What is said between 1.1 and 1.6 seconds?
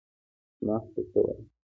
ته وایي؟